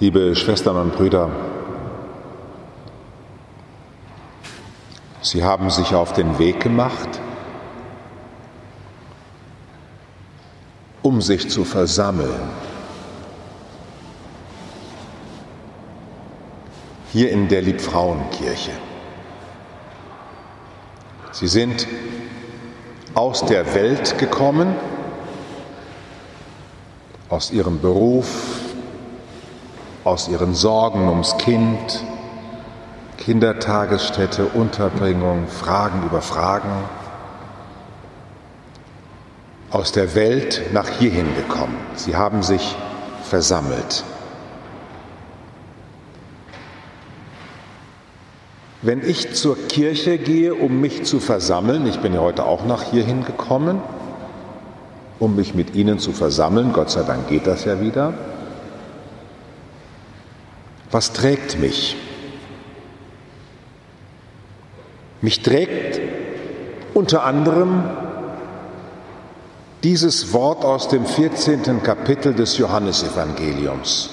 Liebe 0.00 0.34
Schwestern 0.34 0.76
und 0.78 0.96
Brüder, 0.96 1.28
Sie 5.20 5.44
haben 5.44 5.68
sich 5.68 5.94
auf 5.94 6.14
den 6.14 6.38
Weg 6.38 6.60
gemacht, 6.60 7.20
um 11.02 11.20
sich 11.20 11.50
zu 11.50 11.66
versammeln. 11.66 12.48
Hier 17.12 17.30
in 17.30 17.48
der 17.48 17.60
Liebfrauenkirche. 17.60 18.72
Sie 21.32 21.46
sind 21.46 21.86
aus 23.12 23.44
der 23.44 23.74
Welt 23.74 24.16
gekommen, 24.16 24.74
aus 27.28 27.50
ihrem 27.50 27.82
Beruf, 27.82 28.69
aus 30.04 30.28
ihren 30.28 30.54
Sorgen 30.54 31.08
ums 31.08 31.36
Kind, 31.38 32.04
Kindertagesstätte, 33.18 34.46
Unterbringung, 34.46 35.46
Fragen 35.46 36.04
über 36.04 36.22
Fragen, 36.22 36.70
aus 39.70 39.92
der 39.92 40.14
Welt 40.14 40.62
nach 40.72 40.88
hierhin 40.88 41.34
gekommen. 41.36 41.76
Sie 41.94 42.16
haben 42.16 42.42
sich 42.42 42.74
versammelt. 43.24 44.04
Wenn 48.82 49.06
ich 49.06 49.34
zur 49.34 49.56
Kirche 49.68 50.16
gehe, 50.16 50.54
um 50.54 50.80
mich 50.80 51.04
zu 51.04 51.20
versammeln, 51.20 51.86
ich 51.86 52.00
bin 52.00 52.14
ja 52.14 52.20
heute 52.20 52.44
auch 52.44 52.64
nach 52.64 52.82
hierhin 52.82 53.26
gekommen, 53.26 53.82
um 55.18 55.36
mich 55.36 55.54
mit 55.54 55.74
Ihnen 55.74 55.98
zu 55.98 56.12
versammeln, 56.12 56.72
Gott 56.72 56.90
sei 56.90 57.02
Dank 57.02 57.28
geht 57.28 57.46
das 57.46 57.66
ja 57.66 57.82
wieder, 57.82 58.14
was 60.90 61.12
trägt 61.12 61.58
mich? 61.58 61.96
Mich 65.20 65.42
trägt 65.42 66.00
unter 66.94 67.24
anderem 67.24 67.84
dieses 69.82 70.32
Wort 70.32 70.64
aus 70.64 70.88
dem 70.88 71.06
14. 71.06 71.82
Kapitel 71.82 72.34
des 72.34 72.58
Johannesevangeliums, 72.58 74.10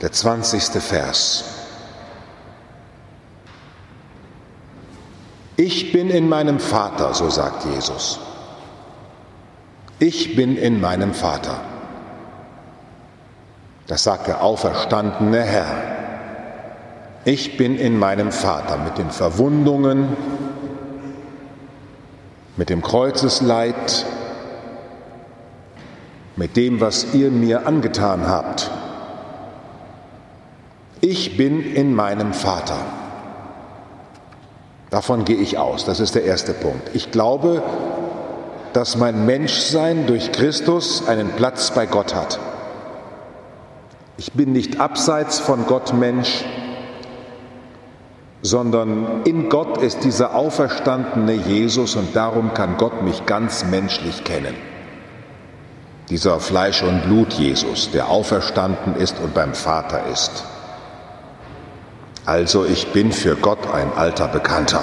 der 0.00 0.12
20. 0.12 0.62
Vers. 0.82 1.44
Ich 5.56 5.92
bin 5.92 6.10
in 6.10 6.28
meinem 6.28 6.60
Vater, 6.60 7.14
so 7.14 7.30
sagt 7.30 7.64
Jesus. 7.64 8.20
Ich 9.98 10.36
bin 10.36 10.56
in 10.56 10.80
meinem 10.80 11.14
Vater. 11.14 11.60
Das 13.88 14.04
sagt 14.04 14.26
der 14.28 14.42
auferstandene 14.42 15.42
Herr. 15.42 15.66
Ich 17.24 17.56
bin 17.56 17.76
in 17.78 17.98
meinem 17.98 18.32
Vater 18.32 18.76
mit 18.76 18.98
den 18.98 19.10
Verwundungen, 19.10 20.14
mit 22.58 22.68
dem 22.68 22.82
Kreuzesleid, 22.82 24.04
mit 26.36 26.56
dem, 26.56 26.82
was 26.82 27.14
ihr 27.14 27.30
mir 27.30 27.66
angetan 27.66 28.28
habt. 28.28 28.70
Ich 31.00 31.38
bin 31.38 31.74
in 31.74 31.94
meinem 31.94 32.34
Vater. 32.34 32.76
Davon 34.90 35.24
gehe 35.24 35.36
ich 35.36 35.56
aus. 35.56 35.86
Das 35.86 35.98
ist 35.98 36.14
der 36.14 36.24
erste 36.24 36.52
Punkt. 36.52 36.90
Ich 36.92 37.10
glaube, 37.10 37.62
dass 38.74 38.96
mein 38.96 39.24
Menschsein 39.24 40.06
durch 40.06 40.30
Christus 40.32 41.08
einen 41.08 41.30
Platz 41.30 41.70
bei 41.70 41.86
Gott 41.86 42.14
hat. 42.14 42.38
Ich 44.20 44.32
bin 44.32 44.50
nicht 44.50 44.80
abseits 44.80 45.38
von 45.38 45.66
Gott 45.66 45.94
Mensch, 45.94 46.44
sondern 48.42 49.22
in 49.22 49.48
Gott 49.48 49.78
ist 49.78 50.02
dieser 50.02 50.34
auferstandene 50.34 51.34
Jesus 51.34 51.94
und 51.94 52.16
darum 52.16 52.52
kann 52.52 52.78
Gott 52.78 53.02
mich 53.02 53.26
ganz 53.26 53.64
menschlich 53.64 54.24
kennen. 54.24 54.56
Dieser 56.10 56.40
Fleisch 56.40 56.82
und 56.82 57.02
Blut 57.04 57.34
Jesus, 57.34 57.92
der 57.92 58.08
auferstanden 58.08 58.96
ist 58.96 59.20
und 59.20 59.34
beim 59.34 59.54
Vater 59.54 60.06
ist. 60.12 60.42
Also 62.26 62.64
ich 62.64 62.88
bin 62.88 63.12
für 63.12 63.36
Gott 63.36 63.72
ein 63.72 63.92
alter 63.94 64.26
Bekannter. 64.26 64.82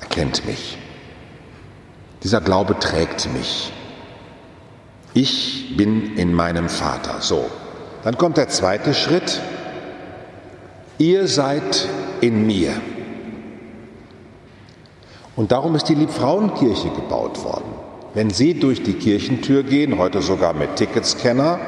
Er 0.00 0.06
kennt 0.06 0.46
mich. 0.46 0.78
Dieser 2.22 2.40
Glaube 2.40 2.78
trägt 2.78 3.28
mich. 3.32 3.72
Ich 5.14 5.76
bin 5.76 6.16
in 6.16 6.32
meinem 6.32 6.68
Vater. 6.68 7.20
So, 7.20 7.46
dann 8.04 8.16
kommt 8.16 8.36
der 8.36 8.48
zweite 8.48 8.94
Schritt. 8.94 9.40
Ihr 10.98 11.26
seid 11.26 11.88
in 12.20 12.46
mir. 12.46 12.72
Und 15.34 15.52
darum 15.52 15.74
ist 15.74 15.88
die 15.88 15.94
Liebfrauenkirche 15.94 16.90
gebaut 16.90 17.42
worden. 17.44 17.72
Wenn 18.14 18.30
Sie 18.30 18.54
durch 18.54 18.82
die 18.82 18.94
Kirchentür 18.94 19.62
gehen, 19.62 19.98
heute 19.98 20.20
sogar 20.20 20.52
mit 20.52 20.76
Ticketscanner, 20.76 21.58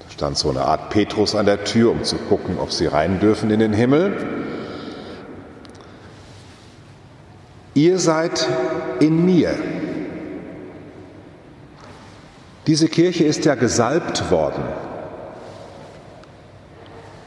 da 0.00 0.10
stand 0.10 0.38
so 0.38 0.50
eine 0.50 0.62
Art 0.62 0.90
Petrus 0.90 1.34
an 1.34 1.46
der 1.46 1.64
Tür, 1.64 1.92
um 1.92 2.02
zu 2.02 2.16
gucken, 2.16 2.58
ob 2.58 2.72
Sie 2.72 2.86
rein 2.86 3.20
dürfen 3.20 3.50
in 3.50 3.60
den 3.60 3.72
Himmel. 3.72 4.44
Ihr 7.74 7.98
seid 7.98 8.48
in 9.00 9.24
mir. 9.24 9.54
Diese 12.66 12.88
Kirche 12.88 13.24
ist 13.24 13.44
ja 13.44 13.54
gesalbt 13.54 14.30
worden. 14.30 14.62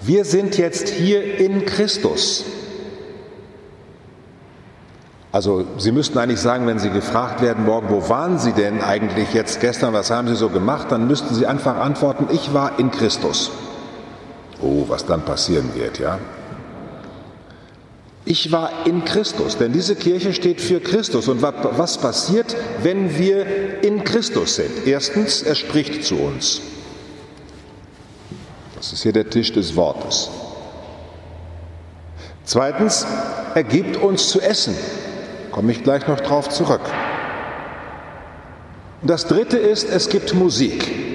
Wir 0.00 0.24
sind 0.24 0.58
jetzt 0.58 0.88
hier 0.88 1.38
in 1.38 1.64
Christus. 1.66 2.44
Also 5.30 5.64
Sie 5.76 5.92
müssten 5.92 6.18
eigentlich 6.18 6.40
sagen, 6.40 6.66
wenn 6.66 6.78
Sie 6.78 6.90
gefragt 6.90 7.42
werden 7.42 7.64
morgen, 7.64 7.90
wo 7.90 8.08
waren 8.08 8.38
Sie 8.38 8.52
denn 8.52 8.80
eigentlich 8.82 9.34
jetzt 9.34 9.60
gestern, 9.60 9.92
was 9.92 10.10
haben 10.10 10.26
Sie 10.26 10.34
so 10.34 10.48
gemacht, 10.48 10.90
dann 10.90 11.06
müssten 11.06 11.34
Sie 11.34 11.46
einfach 11.46 11.76
antworten, 11.76 12.28
ich 12.32 12.54
war 12.54 12.78
in 12.78 12.90
Christus. 12.90 13.50
Oh, 14.60 14.84
was 14.88 15.06
dann 15.06 15.22
passieren 15.22 15.70
wird, 15.74 15.98
ja? 15.98 16.18
Ich 18.30 18.52
war 18.52 18.86
in 18.86 19.06
Christus, 19.06 19.56
denn 19.56 19.72
diese 19.72 19.96
Kirche 19.96 20.34
steht 20.34 20.60
für 20.60 20.80
Christus. 20.80 21.28
Und 21.28 21.40
was 21.40 21.96
passiert, 21.96 22.54
wenn 22.82 23.18
wir 23.18 23.82
in 23.82 24.04
Christus 24.04 24.56
sind? 24.56 24.86
Erstens, 24.86 25.42
er 25.42 25.54
spricht 25.54 26.04
zu 26.04 26.16
uns. 26.16 26.60
Das 28.76 28.92
ist 28.92 29.02
hier 29.02 29.14
der 29.14 29.30
Tisch 29.30 29.50
des 29.54 29.74
Wortes. 29.76 30.28
Zweitens, 32.44 33.06
er 33.54 33.64
gibt 33.64 33.96
uns 33.96 34.28
zu 34.28 34.42
essen. 34.42 34.76
Komme 35.50 35.72
ich 35.72 35.82
gleich 35.82 36.06
noch 36.06 36.20
drauf 36.20 36.50
zurück. 36.50 36.82
Und 39.00 39.08
das 39.08 39.26
Dritte 39.26 39.56
ist, 39.56 39.88
es 39.88 40.10
gibt 40.10 40.34
Musik. 40.34 41.07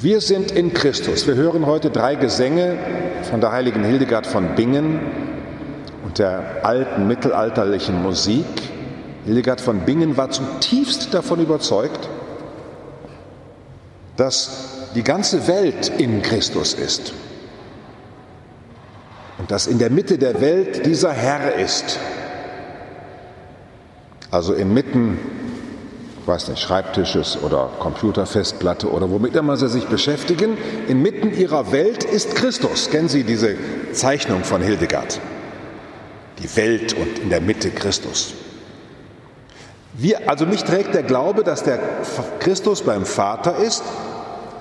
Wir 0.00 0.20
sind 0.20 0.52
in 0.52 0.72
Christus. 0.74 1.26
Wir 1.26 1.34
hören 1.34 1.66
heute 1.66 1.90
drei 1.90 2.14
Gesänge 2.14 2.78
von 3.28 3.40
der 3.40 3.50
heiligen 3.50 3.82
Hildegard 3.82 4.28
von 4.28 4.54
Bingen 4.54 5.00
und 6.04 6.20
der 6.20 6.64
alten 6.64 7.08
mittelalterlichen 7.08 8.00
Musik. 8.00 8.44
Hildegard 9.24 9.60
von 9.60 9.80
Bingen 9.80 10.16
war 10.16 10.30
zutiefst 10.30 11.12
davon 11.14 11.40
überzeugt, 11.40 12.08
dass 14.16 14.86
die 14.94 15.02
ganze 15.02 15.48
Welt 15.48 15.90
in 15.98 16.22
Christus 16.22 16.74
ist 16.74 17.12
und 19.38 19.50
dass 19.50 19.66
in 19.66 19.80
der 19.80 19.90
Mitte 19.90 20.16
der 20.16 20.40
Welt 20.40 20.86
dieser 20.86 21.12
Herr 21.12 21.56
ist. 21.56 21.98
Also 24.30 24.54
inmitten 24.54 25.18
weiß 26.28 26.48
nicht, 26.48 26.60
Schreibtisches 26.60 27.42
oder 27.42 27.70
Computerfestplatte 27.78 28.90
oder 28.90 29.10
womit 29.10 29.34
immer 29.34 29.56
Sie 29.56 29.68
sich 29.68 29.86
beschäftigen. 29.86 30.58
Inmitten 30.86 31.34
Ihrer 31.34 31.72
Welt 31.72 32.04
ist 32.04 32.36
Christus. 32.36 32.90
Kennen 32.90 33.08
Sie 33.08 33.24
diese 33.24 33.56
Zeichnung 33.92 34.44
von 34.44 34.62
Hildegard? 34.62 35.20
Die 36.38 36.56
Welt 36.56 36.92
und 36.92 37.18
in 37.18 37.30
der 37.30 37.40
Mitte 37.40 37.70
Christus. 37.70 38.34
Wir, 39.94 40.28
also 40.28 40.46
mich 40.46 40.62
trägt 40.62 40.94
der 40.94 41.02
Glaube, 41.02 41.42
dass 41.42 41.64
der 41.64 41.80
Christus 42.38 42.82
beim 42.82 43.04
Vater 43.04 43.56
ist, 43.56 43.82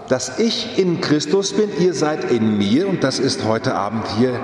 dass 0.07 0.39
ich 0.39 0.79
in 0.79 1.01
Christus 1.01 1.53
bin, 1.53 1.69
ihr 1.79 1.93
seid 1.93 2.31
in 2.31 2.57
mir 2.57 2.87
und 2.87 3.03
das 3.03 3.19
ist 3.19 3.43
heute 3.43 3.75
Abend 3.75 4.05
hier 4.17 4.39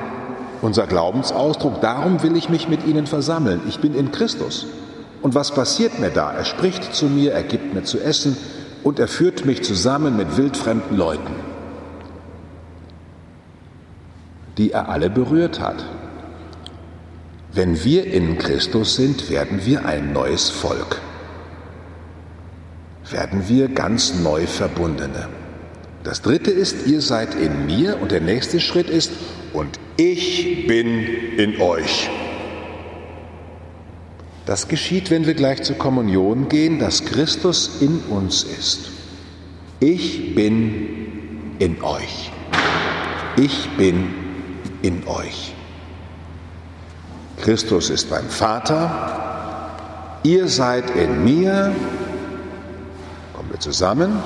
unser 0.62 0.86
Glaubensausdruck. 0.86 1.82
Darum 1.82 2.22
will 2.22 2.36
ich 2.36 2.50
mich 2.50 2.70
mit 2.70 2.86
Ihnen 2.86 3.08
versammeln. 3.08 3.62
Ich 3.68 3.80
bin 3.80 3.96
in 3.96 4.12
Christus. 4.12 4.68
Und 5.24 5.36
was 5.36 5.54
passiert 5.56 6.00
mir 6.00 6.10
da? 6.10 6.34
Er 6.34 6.44
spricht 6.44 6.94
zu 6.94 7.06
mir, 7.06 7.32
er 7.32 7.44
gibt 7.44 7.74
mir 7.74 7.84
zu 7.84 7.98
essen 8.00 8.36
und 8.84 9.00
er 9.00 9.08
führt 9.08 9.46
mich 9.46 9.64
zusammen 9.64 10.18
mit 10.18 10.36
wildfremden 10.36 10.98
Leuten, 10.98 11.34
die 14.58 14.72
er 14.72 14.90
alle 14.90 15.10
berührt 15.10 15.62
hat. 15.62 15.86
Wenn 17.54 17.84
wir 17.86 18.06
in 18.06 18.38
Christus 18.38 18.98
sind, 18.98 19.30
werden 19.30 19.66
wir 19.66 19.86
ein 19.86 20.12
neues 20.12 20.50
Volk. 20.50 21.00
werden 23.10 23.48
wir 23.48 23.70
ganz 23.70 24.16
neu 24.16 24.46
Verbundene. 24.46 25.30
Das 26.04 26.22
dritte 26.22 26.52
ist, 26.52 26.88
ihr 26.88 27.00
seid 27.00 27.36
in 27.36 27.66
mir 27.66 28.02
und 28.02 28.12
der 28.12 28.22
nächste 28.22 28.60
Schritt 28.60 28.90
ist, 28.90 29.12
und 29.54 29.80
ich 29.98 30.68
bin 30.68 30.88
in 31.38 31.62
euch. 31.62 32.10
Das 34.46 34.68
geschieht, 34.68 35.10
wenn 35.10 35.26
wir 35.26 35.36
gleich 35.36 35.64
zur 35.64 35.78
Kommunion 35.78 36.50
gehen, 36.50 36.80
dass 36.80 37.06
Christus 37.06 37.82
in 37.82 38.00
uns 38.10 38.44
ist. 38.44 38.90
Ich 39.80 40.36
bin 40.36 41.56
in 41.60 41.82
euch. 41.82 42.32
Ich 43.38 43.70
bin 43.78 44.14
in 44.82 45.08
euch. 45.08 45.54
Christus 47.42 47.90
ist 47.90 48.10
beim 48.10 48.30
Vater, 48.30 49.70
ihr 50.24 50.48
seid 50.48 50.92
in 50.92 51.24
mir, 51.24 51.74
kommen 53.34 53.50
wir 53.50 53.60
zusammen, 53.60 54.20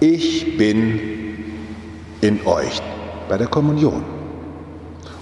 ich 0.00 0.56
bin 0.56 1.00
in 2.20 2.46
euch 2.46 2.82
bei 3.28 3.38
der 3.38 3.48
Kommunion. 3.48 4.04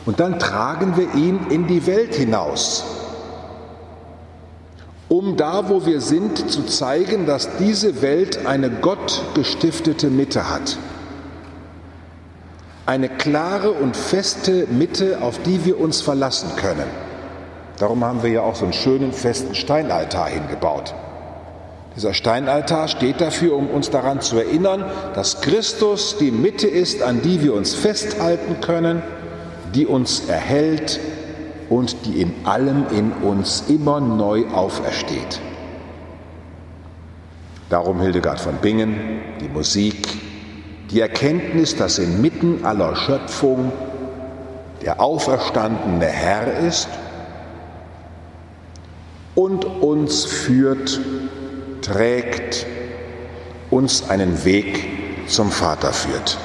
Und 0.05 0.21
dann 0.21 0.39
tragen 0.39 0.97
wir 0.97 1.15
ihn 1.15 1.47
in 1.49 1.67
die 1.67 1.87
Welt 1.87 2.15
hinaus, 2.15 2.85
um 5.09 5.37
da, 5.37 5.69
wo 5.69 5.87
wir 5.87 6.01
sind, 6.01 6.51
zu 6.51 6.63
zeigen, 6.65 7.27
dass 7.27 7.57
diese 7.59 8.03
Welt 8.03 8.47
eine 8.47 8.71
gottgestiftete 8.71 10.09
Mitte 10.09 10.49
hat. 10.51 10.79
Eine 12.87 13.09
klare 13.09 13.73
und 13.73 13.97
feste 13.97 14.67
Mitte, 14.71 15.19
auf 15.23 15.39
die 15.43 15.65
wir 15.65 15.81
uns 15.81 16.01
verlassen 16.01 16.51
können. 16.57 16.87
Darum 17.79 18.05
haben 18.05 18.23
wir 18.23 18.31
ja 18.31 18.43
auch 18.43 18.55
so 18.55 18.65
einen 18.65 18.73
schönen 18.73 19.13
festen 19.13 19.55
Steinaltar 19.55 20.29
hingebaut. 20.29 20.95
Dieser 21.97 22.13
Steinaltar 22.13 22.89
steht 22.89 23.21
dafür, 23.21 23.55
um 23.55 23.69
uns 23.69 23.91
daran 23.91 24.21
zu 24.21 24.37
erinnern, 24.37 24.85
dass 25.15 25.41
Christus 25.41 26.17
die 26.19 26.31
Mitte 26.31 26.67
ist, 26.67 27.03
an 27.03 27.23
die 27.23 27.43
wir 27.43 27.55
uns 27.55 27.75
festhalten 27.75 28.61
können, 28.61 29.03
die 29.75 29.87
uns 29.87 30.29
erhält 30.29 30.99
und 31.71 32.07
die 32.07 32.21
in 32.21 32.33
allem 32.45 32.87
in 32.91 33.13
uns 33.13 33.65
immer 33.69 34.01
neu 34.01 34.47
aufersteht. 34.51 35.41
Darum 37.71 38.01
Hildegard 38.01 38.41
von 38.41 38.57
Bingen, 38.57 39.21
die 39.41 39.49
Musik, 39.49 40.07
die 40.91 41.01
Erkenntnis, 41.01 41.77
dass 41.77 41.99
inmitten 41.99 42.65
aller 42.65 42.95
Schöpfung 42.95 43.73
der 44.83 45.01
auferstandene 45.01 46.07
Herr 46.07 46.59
ist 46.59 46.89
und 49.35 49.65
uns 49.65 50.25
führt 50.25 51.01
trägt, 51.85 52.67
uns 53.71 54.09
einen 54.09 54.45
Weg 54.45 55.29
zum 55.29 55.51
Vater 55.51 55.93
führt. 55.93 56.39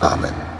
Amen. 0.00 0.51